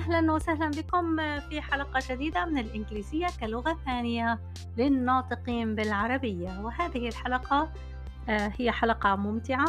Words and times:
أهلا 0.00 0.32
وسهلا 0.32 0.70
بكم 0.70 1.16
في 1.40 1.60
حلقة 1.60 2.00
جديدة 2.10 2.44
من 2.44 2.58
الإنجليزية 2.58 3.26
كلغة 3.40 3.78
ثانية 3.84 4.38
للناطقين 4.76 5.74
بالعربية. 5.74 6.60
وهذه 6.60 7.08
الحلقة 7.08 7.72
آه، 8.28 8.52
هي 8.58 8.72
حلقة 8.72 9.16
ممتعة. 9.16 9.68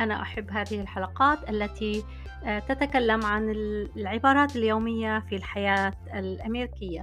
أنا 0.00 0.22
أحب 0.22 0.50
هذه 0.50 0.80
الحلقات 0.80 1.50
التي 1.50 2.04
آه، 2.44 2.58
تتكلم 2.58 3.24
عن 3.24 3.50
العبارات 3.96 4.56
اليومية 4.56 5.18
في 5.18 5.36
الحياة 5.36 5.92
الأمريكية. 6.14 7.02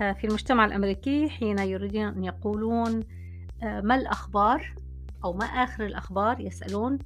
آه، 0.00 0.12
في 0.12 0.26
المجتمع 0.26 0.64
الأمريكي 0.64 1.28
حين 1.28 1.58
يريدون 1.58 2.04
أن 2.04 2.24
يقولون 2.24 3.02
ما 3.62 3.94
الأخبار؟ 3.94 4.74
أو 5.24 5.32
ما 5.32 5.44
آخر 5.44 5.86
الأخبار؟ 5.86 6.40
يسألون 6.40 6.98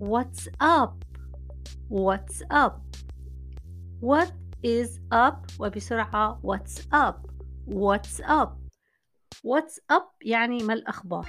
What's 0.00 0.48
up 0.62 1.04
What's 1.90 2.42
up 2.50 2.82
What 4.02 4.32
is 4.64 4.98
up? 5.12 5.46
وبسرعة 5.60 6.40
What's 6.42 6.80
up? 6.92 7.28
What's 7.66 8.20
up? 8.20 8.58
What's 9.44 9.78
up 9.92 10.18
يعني 10.22 10.62
ما 10.62 10.74
الأخبار? 10.74 11.26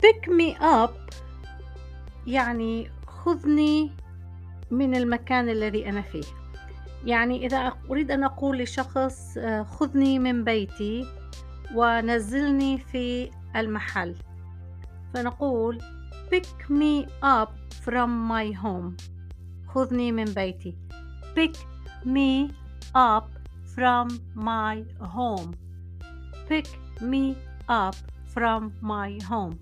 Pick 0.00 0.28
me 0.28 0.56
up 0.60 1.14
يعني 2.26 2.90
خذني 3.06 3.92
من 4.70 4.94
المكان 4.94 5.48
الذي 5.48 5.88
أنا 5.88 6.02
فيه. 6.02 6.24
يعني 7.04 7.46
إذا 7.46 7.72
أريد 7.90 8.10
أن 8.10 8.24
أقول 8.24 8.58
لشخص 8.58 9.38
آه، 9.38 9.62
خذني 9.62 10.18
من 10.18 10.44
بيتي 10.44 11.04
ونزلني 11.74 12.78
في 12.78 13.30
المحل. 13.56 14.16
فنقول 15.14 15.95
pick 16.29 16.69
me 16.69 17.07
up 17.23 17.51
from 17.85 18.09
my 18.27 18.51
home 18.51 18.95
خذني 19.67 20.11
من 20.11 20.25
بيتي 20.25 20.75
pick 21.35 21.57
me 22.05 22.51
up 22.95 23.29
from 23.75 24.07
my 24.35 24.83
home 25.01 25.51
pick 26.49 26.67
me 27.01 27.35
up 27.69 27.95
from 28.33 28.71
my 28.81 29.17
home 29.29 29.55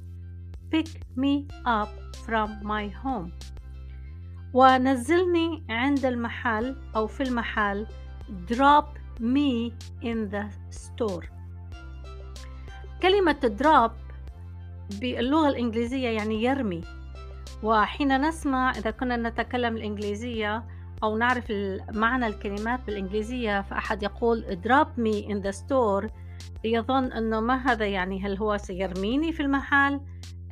pick 0.71 0.89
me 1.15 1.47
up 1.65 1.89
from 2.25 2.49
my 2.63 2.87
home 3.03 3.31
ونزلني 4.53 5.63
عند 5.69 6.05
المحل 6.05 6.75
أو 6.95 7.07
في 7.07 7.23
المحل 7.23 7.87
drop 8.51 8.85
me 9.19 9.71
in 10.03 10.29
the 10.31 10.45
store 10.71 11.25
كلمة 13.01 13.55
drop 13.61 14.02
باللغة 15.00 15.48
الإنجليزية 15.48 16.08
يعني 16.08 16.42
يرمي. 16.42 16.80
وحين 17.62 18.20
نسمع 18.20 18.70
إذا 18.70 18.90
كنا 18.90 19.16
نتكلم 19.16 19.76
الإنجليزية 19.76 20.64
أو 21.02 21.16
نعرف 21.16 21.52
معنى 21.94 22.26
الكلمات 22.26 22.86
بالإنجليزية 22.86 23.60
فأحد 23.60 24.02
يقول 24.02 24.58
drop 24.66 24.88
me 25.00 25.28
in 25.28 25.46
the 25.46 25.56
store. 25.58 26.10
يظن 26.64 27.12
أنه 27.12 27.40
ما 27.40 27.56
هذا 27.56 27.86
يعني 27.86 28.20
هل 28.20 28.36
هو 28.38 28.56
سيرميني 28.56 29.32
في 29.32 29.40
المحل؟ 29.40 30.00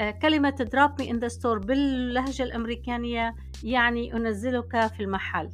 آه، 0.00 0.10
كلمة 0.10 0.68
drop 0.74 1.02
me 1.02 1.08
in 1.08 1.16
the 1.16 1.38
store 1.38 1.66
باللهجة 1.66 2.42
الأمريكانية 2.42 3.34
يعني 3.64 4.14
أنزلك 4.14 4.86
في 4.86 5.00
المحل. 5.00 5.50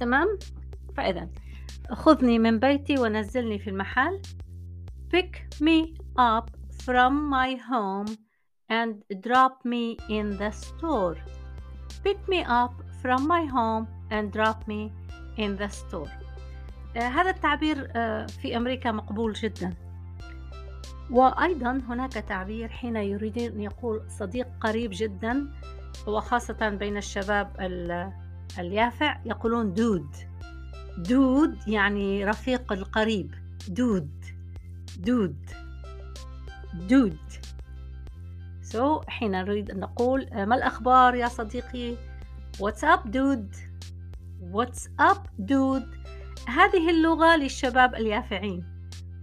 تمام؟ 0.00 0.38
فإذا 0.96 1.28
خذني 1.90 2.38
من 2.38 2.58
بيتي 2.58 2.98
ونزلني 2.98 3.58
في 3.58 3.70
المحل. 3.70 4.22
Pick 5.14 5.60
me 5.62 5.98
up 6.18 6.55
from 6.86 7.14
my 7.36 7.50
home 7.70 8.10
and 8.68 8.92
drop 9.26 9.54
me 9.64 9.84
in 10.08 10.26
the 10.38 10.50
store. 10.50 11.16
Pick 12.04 12.18
me 12.28 12.40
up 12.62 12.74
from 13.02 13.26
my 13.26 13.44
home 13.44 13.84
and 14.14 14.24
drop 14.32 14.58
me 14.68 14.92
in 15.36 15.56
the 15.56 15.68
store. 15.68 16.10
uh, 16.94 16.98
هذا 16.98 17.30
التعبير 17.30 17.86
uh, 17.86 18.30
في 18.30 18.56
أمريكا 18.56 18.92
مقبول 18.92 19.32
جدا. 19.32 19.74
وأيضا 21.10 21.82
هناك 21.88 22.12
تعبير 22.12 22.68
حين 22.68 22.96
يريدون 22.96 23.60
يقول 23.60 24.02
صديق 24.10 24.46
قريب 24.60 24.90
جدا 24.94 25.52
وخاصة 26.06 26.68
بين 26.68 26.96
الشباب 26.96 27.56
اليافع 28.58 29.20
يقولون 29.24 29.74
دود. 29.74 30.16
دود 30.98 31.68
يعني 31.68 32.24
رفيق 32.24 32.72
القريب. 32.72 33.34
دود. 33.68 34.24
دود. 34.98 35.65
سو 38.62 39.00
so, 39.00 39.08
حين 39.08 39.30
نريد 39.30 39.70
أن 39.70 39.80
نقول 39.80 40.28
ما 40.32 40.54
الأخبار 40.54 41.14
يا 41.14 41.28
صديقي؟ 41.28 41.96
What's 42.58 42.82
up 42.82 43.10
dude 43.10 43.56
What's 44.52 44.88
up 45.00 45.28
dude 45.46 45.96
هذه 46.48 46.90
اللغة 46.90 47.36
للشباب 47.36 47.94
اليافعين. 47.94 48.64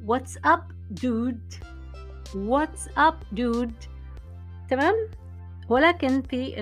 What's 0.06 0.38
up 0.46 0.74
dude 1.02 1.56
What's 2.34 2.88
up 2.98 3.36
dude 3.36 3.88
تمام؟ 4.70 4.96
ولكن 5.70 6.22
في 6.22 6.60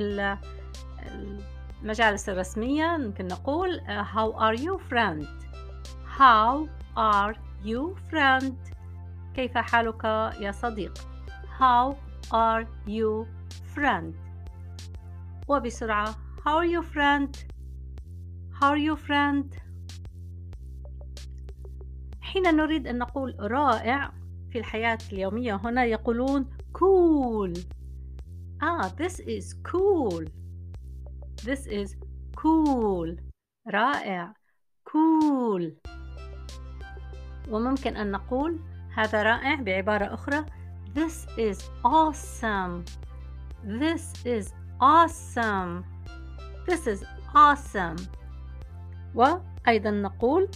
المجالس 1.81 2.29
الرسمية 2.29 2.97
ممكن 2.97 3.27
نقول 3.27 3.81
How 3.87 4.31
are 4.39 4.59
you 4.61 4.79
friend 4.89 5.27
How 6.19 6.67
are 6.97 7.35
you 7.63 7.95
friend 8.11 8.70
كيف 9.35 9.57
حالك 9.57 10.03
يا 10.39 10.51
صديق؟ 10.51 10.97
How 11.59 11.95
are 12.33 12.65
you 12.87 13.25
friend? 13.75 14.13
وبسرعة 15.47 16.15
How 16.45 16.57
are 16.57 16.65
you 16.65 16.81
friend? 16.81 17.37
How 18.59 18.69
are 18.73 18.77
you 18.77 18.95
friend? 18.95 19.45
حين 22.21 22.55
نريد 22.55 22.87
أن 22.87 22.97
نقول 22.97 23.35
رائع 23.39 24.13
في 24.51 24.59
الحياة 24.59 24.97
اليومية 25.11 25.55
هنا 25.55 25.85
يقولون 25.85 26.45
cool. 26.77 27.59
Ah 28.61 28.89
this 28.97 29.19
is 29.19 29.53
cool. 29.63 30.25
This 31.43 31.67
is 31.67 31.95
cool. 32.35 33.17
رائع. 33.67 34.33
Cool. 34.85 35.71
وممكن 37.49 37.95
أن 37.97 38.11
نقول 38.11 38.59
هذا 38.95 39.23
رائع 39.23 39.55
بعبارة 39.55 40.13
أخرى. 40.13 40.45
This 40.95 41.27
is 41.37 41.59
awesome. 41.85 42.85
This 43.63 44.25
is 44.25 44.53
awesome. 44.81 45.83
This 46.67 46.87
is 46.87 47.03
awesome. 47.35 48.01
وأيضا 49.15 49.91
نقول 49.91 50.49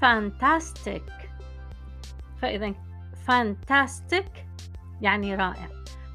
fantastic. 0.00 1.02
فإذا 2.42 2.74
fantastic 3.28 4.26
يعني 5.00 5.34
رائع. 5.34 5.68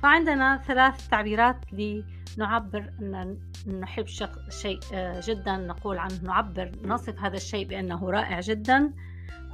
فعندنا 0.04 0.58
ثلاث 0.58 1.08
تعبيرات 1.08 1.58
لنعبر 1.74 2.94
أن 3.00 3.38
نحب 3.80 4.06
شيء 4.50 4.80
جدا 5.20 5.58
نقول 5.58 5.98
عنه 5.98 6.22
نعبر 6.24 6.72
نصف 6.84 7.20
هذا 7.20 7.36
الشيء 7.36 7.68
بأنه 7.68 8.10
رائع 8.10 8.40
جدا. 8.40 8.94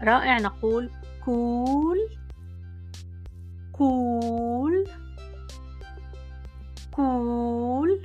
رائع 0.03 0.37
نقول 0.37 0.89
cool. 1.27 1.97
Cool. 3.73 4.85
Cool. 6.95 7.99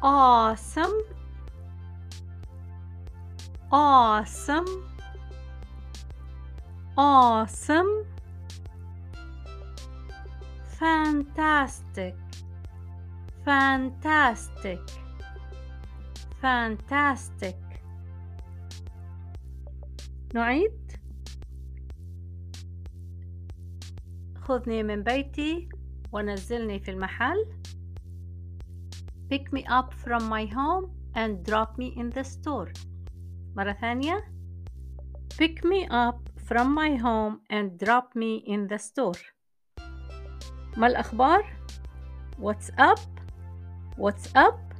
Awesome. 0.00 0.94
Awesome. 3.72 4.88
Awesome. 6.96 8.06
Fantastic. 10.78 12.14
Fantastic. 13.44 14.78
Fantastic 16.40 17.71
نعيد 20.34 20.92
خذني 24.36 24.82
من 24.82 25.02
بيتي 25.02 25.68
ونزلني 26.12 26.80
في 26.80 26.90
المحل 26.90 27.46
pick 29.32 29.52
me 29.52 29.64
up 29.64 29.92
from 30.04 30.22
my 30.28 30.46
home 30.46 30.90
and 31.14 31.44
drop 31.44 31.78
me 31.78 31.94
in 31.96 32.10
the 32.10 32.24
store 32.24 32.72
مرة 33.56 33.72
ثانية 33.72 34.24
pick 35.34 35.64
me 35.64 35.86
up 35.90 36.30
from 36.48 36.74
my 36.74 36.96
home 36.96 37.40
and 37.50 37.78
drop 37.78 38.16
me 38.16 38.36
in 38.46 38.66
the 38.68 38.78
store 38.78 39.18
ما 40.76 40.86
الأخبار 40.86 41.44
what's 42.38 42.70
up 42.78 43.00
what's 43.96 44.28
up 44.36 44.74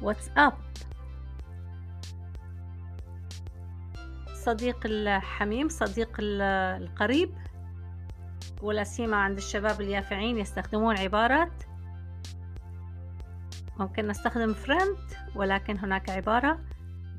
what's 0.00 0.30
up 0.36 0.58
صديق 4.48 4.80
الحميم 4.84 5.68
صديق 5.68 6.16
القريب 6.20 7.34
ولا 8.62 8.84
سيما 8.84 9.16
عند 9.16 9.36
الشباب 9.36 9.80
اليافعين 9.80 10.38
يستخدمون 10.38 10.98
عبارة 10.98 11.50
ممكن 13.78 14.06
نستخدم 14.06 14.54
friend 14.54 15.16
ولكن 15.36 15.78
هناك 15.78 16.10
عبارة 16.10 16.58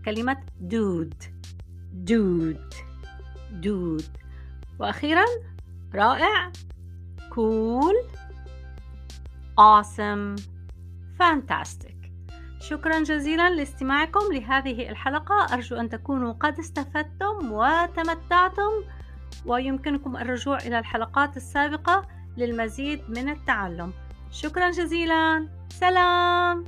كلمة 0.05 0.37
dude. 0.69 1.25
dude. 2.05 2.75
dude. 3.61 4.05
وأخيرا 4.79 5.25
رائع 5.95 6.51
cool 7.29 7.95
awesome 9.59 10.41
fantastic. 11.19 11.98
شكرا 12.61 13.03
جزيلا 13.03 13.49
لاستماعكم 13.49 14.19
لهذه 14.33 14.89
الحلقة 14.89 15.53
أرجو 15.53 15.75
أن 15.75 15.89
تكونوا 15.89 16.33
قد 16.33 16.59
استفدتم 16.59 17.51
وتمتعتم 17.51 18.71
ويمكنكم 19.45 20.17
الرجوع 20.17 20.57
إلى 20.57 20.79
الحلقات 20.79 21.37
السابقة 21.37 22.07
للمزيد 22.37 22.99
من 23.09 23.29
التعلم 23.29 23.93
شكرا 24.31 24.71
جزيلا 24.71 25.47
سلام 25.69 26.65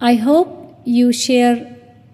I 0.00 0.14
hope 0.14 0.50
you 0.84 1.12
share 1.12 1.58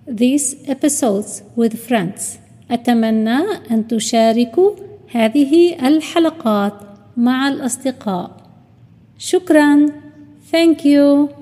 these 0.06 0.56
episodes 0.68 1.42
with 1.56 1.74
friends. 1.88 2.38
أتمنى 2.70 3.38
أن 3.70 3.88
تشاركوا 3.88 4.70
هذه 5.12 5.86
الحلقات 5.88 6.74
مع 7.16 7.48
الأصدقاء. 7.48 8.47
Shukran. 9.18 9.92
Thank 10.50 10.84
you. 10.84 11.37